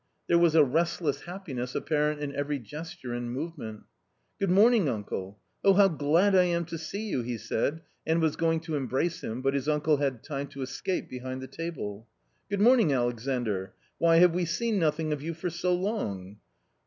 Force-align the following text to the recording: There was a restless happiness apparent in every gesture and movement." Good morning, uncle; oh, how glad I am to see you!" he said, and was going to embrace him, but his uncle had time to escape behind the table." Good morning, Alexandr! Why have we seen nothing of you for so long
There 0.25 0.39
was 0.39 0.55
a 0.55 0.63
restless 0.63 1.25
happiness 1.25 1.75
apparent 1.75 2.21
in 2.21 2.33
every 2.35 2.57
gesture 2.57 3.13
and 3.13 3.31
movement." 3.31 3.83
Good 4.39 4.49
morning, 4.49 4.89
uncle; 4.89 5.39
oh, 5.63 5.73
how 5.73 5.89
glad 5.89 6.33
I 6.33 6.45
am 6.45 6.65
to 6.65 6.79
see 6.79 7.07
you!" 7.07 7.21
he 7.21 7.37
said, 7.37 7.81
and 8.03 8.19
was 8.19 8.35
going 8.35 8.61
to 8.61 8.75
embrace 8.75 9.21
him, 9.21 9.43
but 9.43 9.53
his 9.53 9.69
uncle 9.69 9.97
had 9.97 10.23
time 10.23 10.47
to 10.47 10.63
escape 10.63 11.07
behind 11.07 11.39
the 11.39 11.47
table." 11.47 12.07
Good 12.49 12.61
morning, 12.61 12.91
Alexandr! 12.91 13.73
Why 13.99 14.15
have 14.15 14.33
we 14.33 14.45
seen 14.45 14.79
nothing 14.79 15.13
of 15.13 15.21
you 15.21 15.35
for 15.35 15.51
so 15.51 15.71
long 15.75 16.37